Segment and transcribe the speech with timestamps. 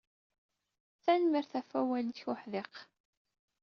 [1.03, 2.73] Tanemmirt ɣef wawal-nnek uḥdiq.